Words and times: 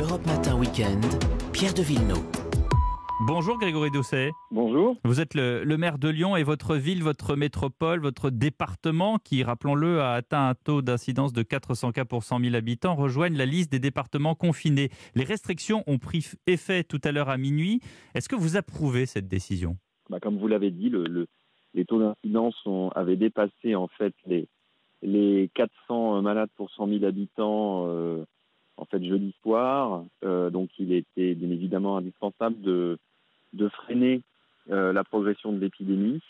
Europe 0.00 0.24
Matin 0.24 0.56
Weekend, 0.56 1.04
Pierre 1.52 1.74
de 1.74 1.82
Villeneuve. 1.82 2.24
Bonjour 3.26 3.58
Grégory 3.58 3.90
Doucet. 3.90 4.30
Bonjour. 4.50 4.96
Vous 5.04 5.20
êtes 5.20 5.34
le, 5.34 5.62
le, 5.62 5.76
maire 5.76 5.98
de 5.98 6.08
Lyon 6.08 6.36
et 6.36 6.42
votre 6.42 6.76
ville, 6.76 7.02
votre 7.02 7.36
métropole, 7.36 8.00
votre 8.00 8.30
département, 8.30 9.18
qui, 9.18 9.42
rappelons-le, 9.42 10.00
a 10.00 10.12
atteint 10.12 10.48
un 10.48 10.54
taux 10.54 10.80
d'incidence 10.80 11.34
de 11.34 11.42
400 11.42 11.92
cas 11.92 12.06
pour 12.06 12.22
100 12.22 12.40
000 12.40 12.54
habitants, 12.54 12.94
rejoignent 12.94 13.36
la 13.36 13.44
liste 13.44 13.70
des 13.70 13.78
départements 13.78 14.34
confinés. 14.34 14.88
Les 15.14 15.24
restrictions 15.24 15.84
ont 15.86 15.98
pris 15.98 16.30
effet 16.46 16.82
tout 16.82 17.00
à 17.04 17.12
l'heure 17.12 17.28
à 17.28 17.36
minuit. 17.36 17.80
Est-ce 18.14 18.30
que 18.30 18.36
vous 18.36 18.56
approuvez 18.56 19.04
cette 19.04 19.28
décision? 19.28 19.76
Bah, 20.08 20.18
Comme 20.18 20.38
vous 20.38 20.48
l'avez 20.48 20.70
dit, 20.70 20.88
le, 20.88 21.04
le, 21.04 21.26
les 21.74 21.84
taux 21.84 22.00
d'incidence 22.00 22.56
avaient 22.94 23.16
dépassé 23.16 23.74
en 23.74 23.88
fait 23.88 24.14
les, 24.24 24.48
les 25.02 25.50
400 25.54 26.22
malades 26.22 26.50
pour 26.56 26.70
100 26.70 26.88
000 26.88 27.04
habitants. 27.04 27.84
Euh, 27.88 28.24
en 28.80 28.86
fait 28.86 29.04
jeudi 29.04 29.34
soir. 29.42 30.04
Euh, 30.24 30.50
donc 30.50 30.70
il 30.78 30.92
était 30.92 31.34
bien 31.34 31.50
évidemment 31.50 31.98
indispensable 31.98 32.60
de, 32.62 32.98
de 33.52 33.68
freiner 33.68 34.22
euh, 34.70 34.92
la 34.92 35.04
progression 35.04 35.52
de 35.52 35.58
l'épidémie. 35.58 36.20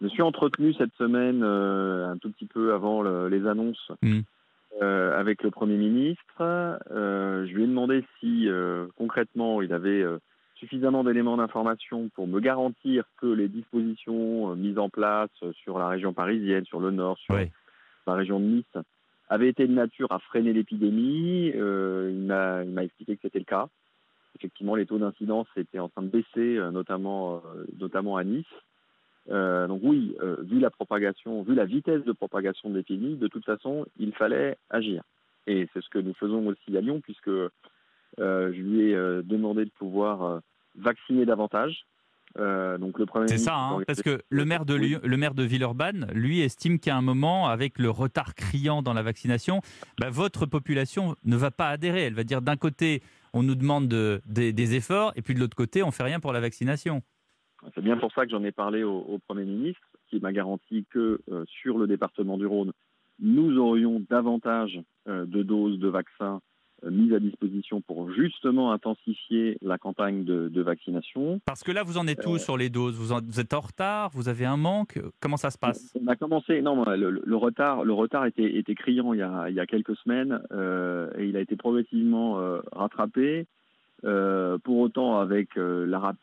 Je 0.00 0.06
me 0.06 0.10
suis 0.10 0.22
entretenu 0.22 0.74
cette 0.74 0.94
semaine, 0.94 1.42
euh, 1.44 2.10
un 2.10 2.16
tout 2.16 2.30
petit 2.30 2.46
peu 2.46 2.72
avant 2.72 3.02
le, 3.02 3.28
les 3.28 3.46
annonces, 3.46 3.92
mmh. 4.02 4.20
avec 4.80 5.44
le 5.44 5.50
Premier 5.50 5.76
ministre. 5.76 6.22
Je 6.90 7.52
lui 7.52 7.62
ai 7.62 7.66
demandé 7.66 8.04
si 8.18 8.48
concrètement 8.96 9.62
il 9.62 9.72
avait 9.72 10.04
suffisamment 10.56 11.04
d'éléments 11.04 11.36
d'information 11.36 12.08
pour 12.16 12.26
me 12.26 12.40
garantir 12.40 13.04
que 13.20 13.26
les 13.26 13.48
dispositions 13.48 14.56
mises 14.56 14.78
en 14.78 14.88
place 14.88 15.30
sur 15.62 15.78
la 15.78 15.86
région 15.86 16.12
parisienne, 16.12 16.64
sur 16.64 16.80
le 16.80 16.90
nord, 16.90 17.16
sur 17.18 17.36
oui. 17.36 17.50
la 18.08 18.14
région 18.14 18.40
de 18.40 18.44
Nice, 18.46 18.76
avaient 19.32 19.48
été 19.48 19.66
de 19.66 19.72
nature 19.72 20.12
à 20.12 20.18
freiner 20.18 20.52
l'épidémie. 20.52 21.48
il 21.48 22.24
m'a 22.26 22.84
expliqué 22.84 23.16
que 23.16 23.22
c'était 23.22 23.38
le 23.38 23.44
cas 23.44 23.68
effectivement, 24.42 24.74
les 24.74 24.86
taux 24.86 24.98
d'incidence 24.98 25.46
étaient 25.56 25.78
en 25.78 25.88
train 25.88 26.02
de 26.02 26.08
baisser, 26.08 26.58
notamment, 26.72 27.36
euh, 27.36 27.64
notamment 27.78 28.16
à 28.16 28.24
Nice. 28.24 28.44
Euh, 29.30 29.68
donc 29.68 29.80
oui, 29.84 30.16
euh, 30.20 30.36
vu 30.42 30.58
la 30.58 30.70
propagation, 30.70 31.42
vu 31.42 31.54
la 31.54 31.64
vitesse 31.64 32.04
de 32.04 32.12
propagation 32.12 32.70
de 32.70 32.76
l'épidémie, 32.76 33.16
de 33.16 33.28
toute 33.28 33.44
façon, 33.44 33.86
il 33.98 34.12
fallait 34.12 34.56
agir. 34.68 35.02
Et 35.46 35.68
c'est 35.72 35.82
ce 35.82 35.88
que 35.88 35.98
nous 35.98 36.14
faisons 36.14 36.46
aussi 36.46 36.76
à 36.76 36.80
Lyon, 36.80 37.00
puisque 37.00 37.30
je 38.18 38.60
lui 38.60 38.90
ai 38.90 39.22
demandé 39.22 39.64
de 39.64 39.70
pouvoir 39.70 40.40
vacciner 40.76 41.24
davantage. 41.24 41.84
Euh, 42.38 42.78
donc 42.78 42.98
le 42.98 43.06
premier. 43.06 43.28
C'est 43.28 43.38
ça, 43.38 43.56
hein, 43.56 43.80
parce 43.86 44.02
que 44.02 44.22
le 44.28 44.44
maire 44.44 44.64
de 44.64 44.74
Lyon, 44.74 45.00
le 45.02 45.16
maire 45.16 45.34
de 45.34 45.42
Villeurbanne, 45.42 46.08
lui 46.14 46.40
estime 46.40 46.78
qu'à 46.78 46.96
un 46.96 47.02
moment, 47.02 47.48
avec 47.48 47.78
le 47.78 47.90
retard 47.90 48.34
criant 48.34 48.82
dans 48.82 48.94
la 48.94 49.02
vaccination, 49.02 49.60
bah, 49.98 50.10
votre 50.10 50.46
population 50.46 51.16
ne 51.24 51.36
va 51.36 51.50
pas 51.50 51.68
adhérer. 51.68 52.04
Elle 52.04 52.14
va 52.14 52.24
dire 52.24 52.42
d'un 52.42 52.56
côté, 52.56 53.02
on 53.32 53.42
nous 53.42 53.54
demande 53.54 53.88
de, 53.88 54.22
de, 54.26 54.50
des 54.50 54.74
efforts, 54.74 55.12
et 55.16 55.22
puis 55.22 55.34
de 55.34 55.40
l'autre 55.40 55.56
côté, 55.56 55.82
on 55.82 55.90
fait 55.90 56.04
rien 56.04 56.20
pour 56.20 56.32
la 56.32 56.40
vaccination. 56.40 57.02
C'est 57.74 57.82
bien 57.82 57.96
pour 57.96 58.12
ça 58.12 58.24
que 58.24 58.30
j'en 58.30 58.42
ai 58.42 58.52
parlé 58.52 58.82
au, 58.82 58.98
au, 58.98 59.18
Premier 59.18 59.44
ministre, 59.44 59.86
qui 60.08 60.18
m'a 60.20 60.32
garanti 60.32 60.84
que 60.90 61.20
euh, 61.30 61.44
sur 61.46 61.78
le 61.78 61.86
département 61.86 62.36
du 62.36 62.46
Rhône, 62.46 62.72
nous 63.20 63.56
aurions 63.58 64.02
davantage 64.10 64.80
euh, 65.08 65.26
de 65.26 65.42
doses 65.42 65.78
de 65.78 65.88
vaccins 65.88 66.40
euh, 66.84 66.90
mises 66.90 67.12
à 67.12 67.18
disposition 67.18 67.80
pour 67.80 68.10
justement 68.12 68.72
intensifier 68.72 69.58
la 69.62 69.78
campagne 69.78 70.24
de, 70.24 70.48
de 70.48 70.62
vaccination. 70.62 71.40
Parce 71.44 71.62
que 71.62 71.72
là, 71.72 71.82
vous 71.82 71.98
en 71.98 72.06
êtes 72.06 72.20
tous 72.20 72.38
sur 72.38 72.56
les 72.56 72.70
doses? 72.70 72.96
Vous, 72.96 73.12
en, 73.12 73.20
vous, 73.20 73.40
êtes 73.40 73.54
en 73.54 73.60
retard? 73.60 74.10
Vous 74.14 74.28
avez 74.28 74.44
un 74.44 74.56
manque? 74.56 75.00
Comment 75.20 75.36
ça 75.36 75.50
se 75.50 75.58
passe? 75.58 75.96
On 76.00 76.06
a 76.08 76.16
commencé. 76.16 76.62
Non, 76.62 76.84
le, 76.84 77.10
le, 77.24 77.36
retard, 77.36 77.84
le 77.84 77.92
retard 77.92 78.26
était, 78.26 78.56
était 78.56 78.74
criant 78.74 79.12
il 79.12 79.18
y, 79.18 79.22
a, 79.22 79.48
il 79.48 79.54
y 79.54 79.60
a 79.60 79.66
quelques 79.66 79.96
semaines 79.96 80.40
euh, 80.52 81.10
et 81.18 81.26
il 81.26 81.36
a 81.36 81.40
été 81.40 81.56
progressivement 81.56 82.38
euh, 82.38 82.60
rattrapé. 82.72 83.46
Euh, 84.04 84.58
pour 84.58 84.78
autant, 84.78 85.20
avec 85.20 85.50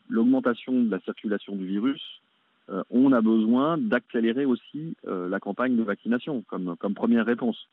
l'augmentation 0.08 0.82
de 0.82 0.90
la 0.90 1.00
circulation 1.00 1.56
du 1.56 1.66
virus, 1.66 2.02
on 2.90 3.12
a 3.12 3.20
besoin 3.20 3.78
d'accélérer 3.78 4.44
aussi 4.44 4.96
la 5.04 5.40
campagne 5.40 5.76
de 5.76 5.82
vaccination 5.82 6.44
comme, 6.46 6.76
comme 6.76 6.94
première 6.94 7.26
réponse. 7.26 7.68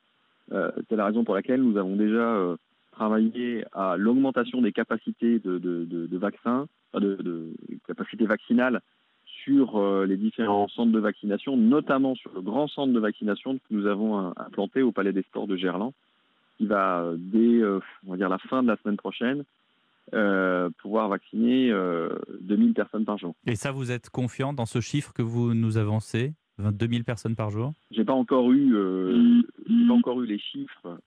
C'est 0.50 0.95
la 0.95 1.06
raison 1.06 1.23
pour 1.23 1.35
laquelle 1.35 1.61
nous 1.61 1.78
avons 1.78 1.95
déjà 1.95 2.56
travailler 2.97 3.63
à 3.74 3.96
l'augmentation 3.96 4.62
des 4.62 4.72
capacités 4.72 5.40
de, 5.40 5.59
de, 5.59 5.85
de, 5.85 6.08
de 6.08 6.18
vaccins, 6.18 6.68
de, 6.96 7.53
capacités 7.85 8.25
vaccinales 8.25 8.81
sur 9.44 9.78
euh, 9.78 10.06
les 10.06 10.18
différents 10.18 10.68
centres 10.68 10.91
de 10.91 11.00
vaccination, 11.00 11.56
notamment 11.56 12.16
sur 12.16 12.34
le 12.34 12.41
grand 12.41 12.68
centre 12.68 12.91
de 12.91 13.00
vaccination 13.00 13.58
que 13.58 13.69
nous 13.69 13.85
avons 13.85 14.34
implanté 14.35 14.81
au 14.81 14.91
Palais 14.91 15.13
des 15.13 15.22
Sports 15.22 15.47
de 15.47 15.56
Gerland, 15.56 15.94
qui 16.58 16.66
va, 16.66 17.02
euh, 17.02 17.16
dès 17.18 17.62
euh, 17.62 17.80
on 18.06 18.12
va 18.12 18.18
dire 18.18 18.30
la 18.30 18.40
fin 18.40 18.63
de 18.63 18.68
la 18.68 18.78
semaine 18.78 18.97
prochaine, 18.97 19.44
euh, 20.14 20.69
pouvoir 20.81 21.09
vacciner 21.09 21.69
euh, 21.69 22.09
2000 22.41 22.74
personnes 22.74 23.06
par 23.06 23.18
jour. 23.18 23.35
Et 23.46 23.56
ça, 23.56 23.72
vous 23.72 23.91
êtes 23.91 24.09
confiant 24.09 24.53
dans 24.53 24.66
ce 24.66 24.81
chiffre 24.81 25.14
que 25.14 25.22
vous 25.22 25.53
nous 25.53 25.78
avancez 25.78 26.34
22 26.58 26.88
000 26.88 27.03
personnes 27.03 27.35
par 27.35 27.52
jour? 27.52 27.74
J'ai 27.91 28.06
pas 28.06 28.14
encore 28.14 28.52
eu, 28.52 28.74
euh, 28.74 29.41
pas 29.88 29.94
encore 29.94 30.22
eu 30.22 30.25
les 30.25 30.40
chiffres 30.40 30.97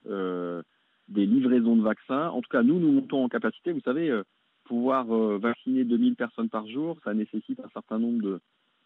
des 1.10 1.26
livraisons 1.26 1.76
de 1.76 1.82
vaccins. 1.82 2.28
En 2.28 2.40
tout 2.40 2.48
cas, 2.50 2.62
nous, 2.62 2.78
nous 2.78 2.92
montons 2.92 3.24
en 3.24 3.28
capacité. 3.28 3.72
Vous 3.72 3.80
savez, 3.80 4.10
euh, 4.10 4.22
pouvoir 4.64 5.12
euh, 5.14 5.38
vacciner 5.38 5.84
2000 5.84 6.14
personnes 6.16 6.48
par 6.48 6.66
jour, 6.66 6.96
ça 7.04 7.12
nécessite 7.12 7.60
un 7.60 7.68
certain 7.74 7.98
nombre 7.98 8.22
de, 8.22 8.40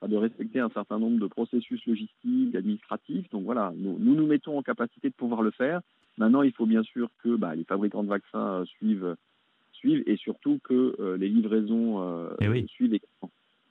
de 0.09 0.17
respecter 0.17 0.61
un 0.61 0.71
certain 0.71 0.99
nombre 0.99 1.21
de 1.21 1.27
processus 1.27 1.85
logistiques, 1.87 2.55
administratifs. 2.55 3.29
Donc 3.31 3.45
voilà, 3.45 3.73
nous, 3.77 3.99
nous, 3.99 4.15
nous 4.15 4.27
mettons 4.27 4.59
en 4.59 4.62
capacité 4.62 5.09
de 5.09 5.15
pouvoir 5.15 5.43
le 5.43 5.51
faire. 5.51 5.81
Maintenant, 6.19 6.43
il 6.43 6.53
faut 6.53 6.67
bien 6.67 6.83
sûr 6.83 7.09
que 7.23 7.37
bah, 7.37 7.55
les 7.55 7.65
fabricants 7.65 8.05
de 8.05 8.09
vaccins 8.09 8.61
euh, 8.61 8.65
suivent, 8.65 9.17
suivent 9.73 10.03
et 10.06 10.17
surtout 10.17 10.61
que 10.65 10.97
euh, 11.01 11.17
les 11.17 11.29
livraisons 11.29 12.03
euh, 12.03 12.35
oui. 12.41 12.67
suivent. 12.69 12.99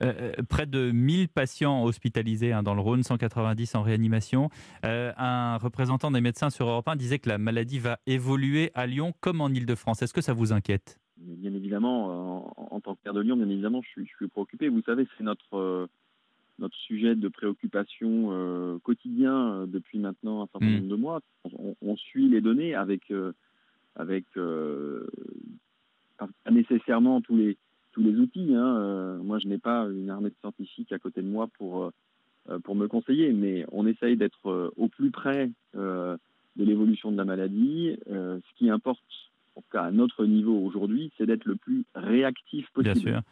Euh, 0.04 0.32
près 0.48 0.66
de 0.66 0.90
1000 0.90 1.28
patients 1.28 1.84
hospitalisés 1.84 2.52
hein, 2.52 2.62
dans 2.62 2.74
le 2.74 2.80
Rhône, 2.80 3.02
190 3.02 3.74
en 3.74 3.82
réanimation. 3.82 4.50
Euh, 4.84 5.12
un 5.16 5.56
représentant 5.56 6.10
des 6.10 6.20
médecins 6.20 6.50
sur 6.50 6.68
Europe 6.68 6.88
1 6.88 6.96
disait 6.96 7.18
que 7.18 7.28
la 7.28 7.38
maladie 7.38 7.78
va 7.78 7.98
évoluer 8.06 8.70
à 8.74 8.86
Lyon 8.86 9.14
comme 9.20 9.40
en 9.40 9.48
Ile-de-France. 9.48 10.02
Est-ce 10.02 10.14
que 10.14 10.20
ça 10.20 10.32
vous 10.32 10.52
inquiète? 10.52 11.00
Bien 11.16 11.54
évidemment, 11.54 12.44
en, 12.56 12.74
en, 12.76 12.80
tant 12.80 12.94
que 12.94 13.00
maire 13.04 13.14
de 13.14 13.20
Lyon, 13.20 13.36
bien 13.36 13.48
évidemment, 13.48 13.80
je 13.82 13.88
suis, 13.88 14.06
je 14.06 14.14
suis 14.16 14.28
préoccupé. 14.28 14.68
Vous 14.68 14.82
savez, 14.82 15.06
c'est 15.16 15.24
notre, 15.24 15.56
euh, 15.56 15.86
notre 16.58 16.76
sujet 16.76 17.14
de 17.14 17.28
préoccupation 17.28 18.28
euh, 18.32 18.78
quotidien 18.82 19.64
depuis 19.66 19.98
maintenant 19.98 20.42
un 20.42 20.48
certain 20.52 20.66
mmh. 20.66 20.74
nombre 20.74 20.88
de 20.88 20.96
mois. 20.96 21.20
On, 21.44 21.76
on, 21.80 21.96
suit 21.96 22.28
les 22.28 22.40
données 22.40 22.74
avec, 22.74 23.12
avec 23.96 24.24
pas 26.18 26.50
nécessairement 26.50 27.20
tous 27.20 27.36
les 27.36 27.56
tous 27.94 28.02
les 28.02 28.18
outils. 28.18 28.54
Hein. 28.54 28.76
Euh, 28.78 29.18
moi, 29.22 29.38
je 29.38 29.48
n'ai 29.48 29.58
pas 29.58 29.84
une 29.84 30.10
armée 30.10 30.30
de 30.30 30.34
scientifiques 30.40 30.92
à 30.92 30.98
côté 30.98 31.22
de 31.22 31.28
moi 31.28 31.48
pour, 31.56 31.92
euh, 32.50 32.58
pour 32.58 32.74
me 32.74 32.88
conseiller, 32.88 33.32
mais 33.32 33.64
on 33.72 33.86
essaye 33.86 34.16
d'être 34.16 34.50
euh, 34.50 34.70
au 34.76 34.88
plus 34.88 35.10
près 35.10 35.50
de 35.74 36.64
l'évolution 36.64 37.10
de 37.10 37.16
la 37.16 37.24
maladie. 37.24 37.96
ce 38.06 38.58
qui 38.58 38.70
importe, 38.70 39.00
en 39.56 39.60
tout 39.60 39.70
cas 39.72 39.82
à 39.82 39.90
notre 39.90 40.24
niveau 40.24 40.56
aujourd'hui, 40.58 41.10
c'est 41.16 41.26
d'être 41.26 41.46
le 41.46 41.56
plus 41.56 41.84
réactif 41.94 42.68
possible. 42.70 42.94
Bien 42.94 43.12
sûr. 43.12 43.22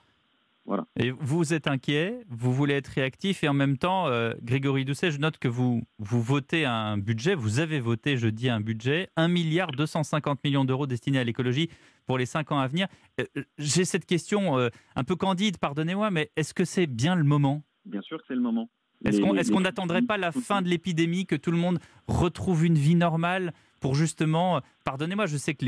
Voilà. 0.65 0.87
Et 0.97 1.11
vous 1.11 1.53
êtes 1.53 1.67
inquiet, 1.67 2.25
vous 2.29 2.53
voulez 2.53 2.75
être 2.75 2.87
réactif 2.89 3.43
et 3.43 3.49
en 3.49 3.53
même 3.53 3.79
temps, 3.79 4.07
euh, 4.07 4.33
Grégory 4.43 4.85
Doucet, 4.85 5.11
je 5.11 5.19
note 5.19 5.39
que 5.39 5.49
vous, 5.49 5.83
vous 5.99 6.23
votez 6.23 6.65
un 6.65 6.99
budget, 6.99 7.35
vous 7.35 7.59
avez 7.59 7.81
voté 7.81 8.17
jeudi 8.17 8.49
un 8.49 8.61
budget, 8.61 9.09
1 9.17 9.27
milliard 9.27 9.73
250 9.73 10.45
millions 10.45 10.65
d'euros 10.65 10.87
destinés 10.87 11.19
à 11.19 11.25
l'écologie 11.25 11.69
pour 12.07 12.17
les 12.17 12.27
5 12.27 12.53
ans 12.53 12.61
à 12.61 12.69
venir. 12.69 12.87
Euh, 13.21 13.25
J'ai 13.59 13.85
cette 13.85 14.07
question 14.07 14.59
euh, 14.59 14.69
un 14.95 15.03
peu 15.03 15.17
candide, 15.17 15.59
pardonnez-moi, 15.59 16.11
mais 16.11 16.31
est-ce 16.37 16.55
que 16.55 16.65
c'est 16.65 16.87
bien 16.87 17.17
le 17.17 17.25
moment? 17.25 17.65
Bien 17.85 18.03
sûr 18.03 18.19
que 18.19 18.25
c'est 18.29 18.37
le 18.37 18.41
moment. 18.41 18.69
Est-ce 19.05 19.21
qu'on 19.21 19.37
est 19.37 19.51
qu 19.51 19.61
n'attendrait 19.61 20.03
pas 20.03 20.17
la 20.17 20.31
fin 20.31 20.63
de 20.63 20.69
l'épidémie, 20.69 21.27
que 21.27 21.35
tout 21.35 21.51
le 21.51 21.57
monde 21.57 21.81
retrouve 22.07 22.65
une 22.65 22.79
vie 22.79 22.95
normale 22.95 23.53
pour 23.81 23.97
justement, 23.97 24.61
pardonnez-moi, 24.85 25.27
je 25.27 25.37
sais 25.37 25.55
que 25.55 25.65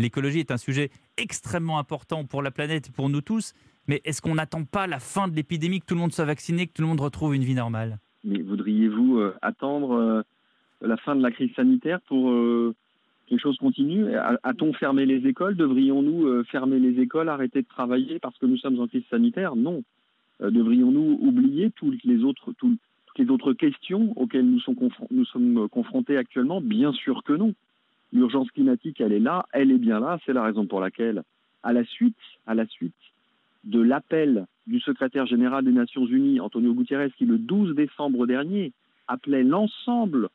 l'écologie 0.00 0.40
est 0.40 0.50
un 0.50 0.56
sujet 0.56 0.90
extrêmement 1.16 1.78
important 1.78 2.24
pour 2.24 2.42
la 2.42 2.50
planète, 2.50 2.90
pour 2.90 3.08
nous 3.08 3.20
tous, 3.20 3.54
mais 3.86 4.00
est-ce 4.04 4.22
qu'on 4.22 4.34
n'attend 4.34 4.64
pas 4.64 4.86
la 4.86 4.98
fin 4.98 5.28
de 5.28 5.34
l'épidémie, 5.34 5.80
que 5.80 5.86
tout 5.86 5.94
le 5.94 6.00
monde 6.00 6.12
soit 6.12 6.24
vacciné, 6.24 6.66
que 6.66 6.72
tout 6.72 6.82
le 6.82 6.88
monde 6.88 7.00
retrouve 7.00 7.34
une 7.34 7.44
vie 7.44 7.54
normale? 7.54 7.98
Mais 8.24 8.40
voudriez-vous 8.40 9.18
euh, 9.18 9.34
attendre 9.42 9.92
euh, 9.92 10.22
la 10.80 10.96
fin 10.96 11.14
de 11.14 11.22
la 11.22 11.30
crise 11.30 11.52
sanitaire 11.54 12.00
pour 12.02 12.30
euh, 12.30 12.74
que 13.28 13.34
les 13.34 13.40
choses 13.40 13.58
continuent? 13.58 14.14
A-t-on 14.42 14.72
fermé 14.72 15.04
les 15.04 15.26
écoles? 15.28 15.56
Devrions-nous 15.56 16.44
fermer 16.44 16.78
les 16.78 17.00
écoles, 17.00 17.28
arrêter 17.28 17.62
de 17.62 17.68
travailler 17.68 18.18
parce 18.18 18.36
que 18.38 18.46
nous 18.46 18.56
sommes 18.56 18.80
en 18.80 18.86
crise 18.86 19.04
sanitaire? 19.10 19.56
Non. 19.56 19.82
Devrions-nous 20.40 21.18
oublier 21.20 21.70
toutes 21.70 22.02
les 22.04 22.24
autres, 22.24 22.52
tout, 22.58 22.76
toutes 23.06 23.18
les 23.18 23.30
autres 23.30 23.52
questions 23.52 24.12
auxquelles 24.16 24.46
nous, 24.46 24.60
nous 25.10 25.24
sommes 25.24 25.68
confrontés 25.68 26.16
actuellement? 26.16 26.60
Bien 26.60 26.92
sûr 26.92 27.22
que 27.22 27.32
non. 27.32 27.54
L'urgence 28.12 28.50
climatique, 28.50 29.00
elle 29.00 29.12
est 29.12 29.20
là, 29.20 29.46
elle 29.52 29.70
est 29.70 29.78
bien 29.78 30.00
là. 30.00 30.18
C'est 30.26 30.32
la 30.32 30.42
raison 30.42 30.66
pour 30.66 30.80
laquelle, 30.80 31.22
à 31.62 31.72
la 31.72 31.84
suite, 31.84 32.16
à 32.46 32.54
la 32.54 32.66
suite 32.66 32.94
de 33.64 33.80
l'appel 33.80 34.46
du 34.66 34.80
secrétaire 34.80 35.26
général 35.26 35.64
des 35.64 35.72
Nations 35.72 36.06
Unies, 36.06 36.40
Antonio 36.40 36.74
Guterres, 36.74 37.14
qui 37.16 37.26
le 37.26 37.38
12 37.38 37.74
décembre 37.74 38.26
dernier 38.26 38.72
appelait 39.08 39.44
l'ensemble 39.44 40.28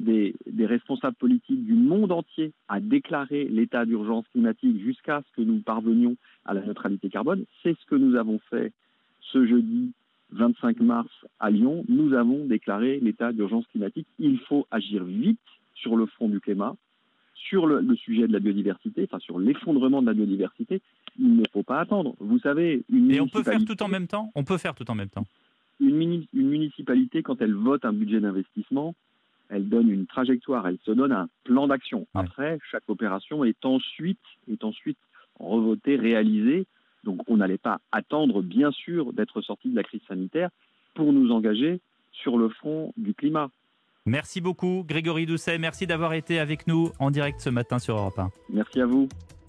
des, 0.00 0.34
responsables 0.58 1.16
politiques 1.16 1.64
du 1.64 1.74
monde 1.74 2.12
entier 2.12 2.52
à 2.68 2.80
déclarer 2.80 3.44
l'état 3.44 3.84
d'urgence 3.84 4.26
climatique 4.28 4.80
jusqu'à 4.82 5.22
ce 5.22 5.36
que 5.36 5.46
nous 5.46 5.60
parvenions 5.60 6.16
à 6.44 6.54
la 6.54 6.62
neutralité 6.62 7.08
carbone. 7.08 7.44
C'est 7.62 7.78
ce 7.78 7.86
que 7.86 7.94
nous 7.94 8.16
avons 8.16 8.38
fait 8.50 8.72
ce 9.20 9.46
jeudi 9.46 9.92
25 10.32 10.80
mars 10.80 11.10
à 11.38 11.50
Lyon. 11.50 11.84
Nous 11.88 12.14
avons 12.14 12.44
déclaré 12.46 12.98
l'état 13.00 13.32
d'urgence 13.32 13.66
climatique. 13.68 14.06
Il 14.18 14.38
faut 14.40 14.66
agir 14.70 15.04
vite 15.04 15.38
sur 15.74 15.96
le 15.96 16.06
front 16.06 16.28
du 16.28 16.40
climat, 16.40 16.76
sur 17.52 17.66
le, 17.66 17.80
le 17.82 17.94
sujet 17.96 18.26
de 18.26 18.32
la 18.32 18.38
biodiversité, 18.38 19.02
enfin 19.04 19.18
sur 19.18 19.38
l'effondrement 19.38 20.00
de 20.00 20.06
la 20.06 20.14
biodiversité. 20.14 20.80
Il 21.18 21.36
ne 21.36 21.44
faut 21.52 21.62
pas 21.62 21.80
attendre. 21.80 22.14
Vous 22.18 22.38
savez, 22.38 22.82
une 22.88 23.10
Et 23.10 23.20
on 23.20 23.28
peut 23.28 23.42
faire 23.42 23.62
tout 23.62 23.82
en 23.82 23.88
même 23.88 24.06
temps? 24.06 24.30
On 24.34 24.42
peut 24.42 24.56
faire 24.56 24.74
tout 24.74 24.90
en 24.90 24.94
même 24.94 25.10
temps. 25.10 25.26
une, 25.78 26.24
municipalité, 26.32 27.22
quand 27.22 27.42
elle 27.42 27.52
vote 27.52 27.84
un 27.84 27.92
budget 27.92 28.20
d'investissement, 28.20 28.94
elle 29.50 29.68
donne 29.68 29.90
une 29.90 30.06
trajectoire, 30.06 30.66
elle 30.66 30.78
se 30.82 30.92
donne 30.92 31.12
un 31.12 31.28
plan 31.44 31.66
d'action. 31.66 32.06
Ouais. 32.14 32.22
Après, 32.22 32.58
chaque 32.70 32.88
opération 32.88 33.44
est 33.44 33.62
ensuite, 33.66 34.24
est 34.50 34.64
ensuite 34.64 34.98
revotée, 35.38 35.96
réalisée. 35.96 36.64
Donc 37.04 37.20
on 37.28 37.36
n'allait 37.36 37.58
pas 37.58 37.80
attendre, 37.90 38.40
bien 38.40 38.70
sûr, 38.72 39.12
d'être 39.12 39.42
sorti 39.42 39.68
de 39.68 39.76
la 39.76 39.82
crise 39.82 40.00
sanitaire 40.08 40.48
pour 40.94 41.12
nous 41.12 41.30
engager 41.30 41.80
sur 42.12 42.38
le 42.38 42.48
front 42.48 42.94
du 42.96 43.12
climat. 43.12 43.50
Merci 44.04 44.40
beaucoup, 44.40 44.84
Grégory 44.86 45.26
Doucet. 45.26 45.58
Merci 45.58 45.86
d'avoir 45.86 46.12
été 46.14 46.40
avec 46.40 46.66
nous 46.66 46.90
en 46.98 47.10
direct 47.10 47.40
ce 47.40 47.50
matin 47.50 47.78
sur 47.78 47.96
Europe 47.96 48.18
1. 48.18 48.30
Merci 48.50 48.80
à 48.80 48.86
vous. 48.86 49.08